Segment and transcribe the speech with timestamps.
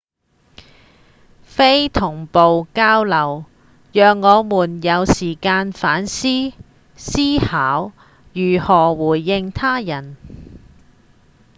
[1.43, 3.45] 非同步交流
[3.93, 6.27] 讓我們有時間反思
[6.97, 7.91] 思考
[8.33, 10.17] 如何回應他人